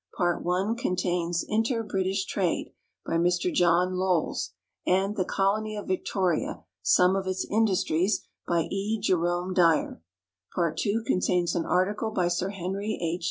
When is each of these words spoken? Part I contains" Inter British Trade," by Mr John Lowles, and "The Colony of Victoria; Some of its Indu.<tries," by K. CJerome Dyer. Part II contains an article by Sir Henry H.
Part 0.17 0.43
I 0.47 0.73
contains" 0.81 1.45
Inter 1.47 1.83
British 1.83 2.25
Trade," 2.25 2.73
by 3.05 3.17
Mr 3.19 3.53
John 3.53 3.93
Lowles, 3.93 4.49
and 4.83 5.15
"The 5.15 5.23
Colony 5.25 5.75
of 5.75 5.87
Victoria; 5.87 6.63
Some 6.81 7.15
of 7.15 7.27
its 7.27 7.45
Indu.<tries," 7.47 8.25
by 8.47 8.63
K. 8.67 8.99
CJerome 8.99 9.53
Dyer. 9.53 10.01
Part 10.55 10.83
II 10.83 11.03
contains 11.05 11.53
an 11.53 11.67
article 11.67 12.09
by 12.09 12.29
Sir 12.29 12.49
Henry 12.49 12.97
H. 12.99 13.19